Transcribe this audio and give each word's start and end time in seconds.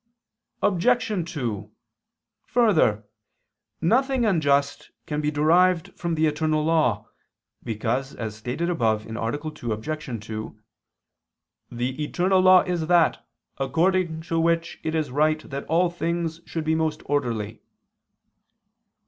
Obj. 0.63 1.31
2: 1.31 1.71
Further, 2.47 3.05
nothing 3.81 4.25
unjust 4.25 4.89
can 5.05 5.21
be 5.21 5.29
derived 5.29 5.93
from 5.93 6.15
the 6.15 6.25
eternal 6.25 6.63
law, 6.63 7.07
because, 7.63 8.15
as 8.15 8.35
stated 8.35 8.67
above 8.67 9.05
(A. 9.05 9.39
2, 9.51 9.71
Obj. 9.71 10.19
2), 10.25 10.59
"the 11.71 12.03
eternal 12.03 12.39
law 12.39 12.61
is 12.63 12.87
that, 12.87 13.23
according 13.59 14.21
to 14.21 14.39
which 14.39 14.79
it 14.83 14.95
is 14.95 15.11
right 15.11 15.47
that 15.51 15.65
all 15.67 15.91
things 15.91 16.41
should 16.47 16.63
be 16.65 16.73
most 16.73 17.03
orderly." 17.05 17.61